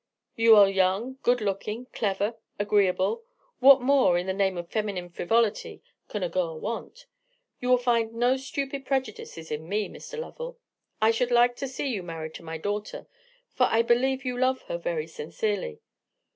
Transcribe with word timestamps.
You 0.35 0.55
are 0.55 0.67
young, 0.67 1.19
good 1.21 1.41
looking, 1.41 1.85
clever, 1.93 2.35
agreeable: 2.57 3.23
what 3.59 3.81
more, 3.83 4.17
in 4.17 4.25
the 4.25 4.33
name 4.33 4.57
of 4.57 4.67
feminine 4.67 5.11
frivolity, 5.11 5.83
can 6.09 6.23
a 6.23 6.27
girl 6.27 6.59
want? 6.59 7.05
You 7.59 7.69
will 7.69 7.77
find 7.77 8.11
no 8.13 8.35
stupid 8.35 8.83
prejudices 8.83 9.51
in 9.51 9.69
me, 9.69 9.87
Mr. 9.87 10.17
Lovell. 10.17 10.57
I 10.99 11.11
should 11.11 11.29
like 11.29 11.55
to 11.57 11.67
see 11.67 11.89
you 11.89 12.01
married 12.01 12.33
to 12.33 12.43
my 12.43 12.57
daughter: 12.57 13.05
for 13.53 13.67
I 13.69 13.83
believe 13.83 14.25
you 14.25 14.35
love 14.39 14.63
her 14.63 14.79
very 14.79 15.05
sincerely. 15.05 15.81